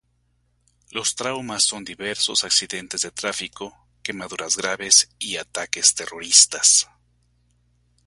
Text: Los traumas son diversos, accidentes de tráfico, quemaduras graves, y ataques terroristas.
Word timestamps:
Los 0.89 1.13
traumas 1.13 1.63
son 1.63 1.83
diversos, 1.85 2.43
accidentes 2.43 3.01
de 3.03 3.11
tráfico, 3.11 3.85
quemaduras 4.01 4.57
graves, 4.57 5.11
y 5.19 5.37
ataques 5.37 5.93
terroristas. 5.93 6.89